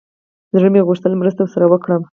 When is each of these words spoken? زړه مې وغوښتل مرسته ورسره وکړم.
زړه 0.57 0.69
مې 0.73 0.79
وغوښتل 0.81 1.13
مرسته 1.17 1.39
ورسره 1.43 1.65
وکړم. 1.67 2.01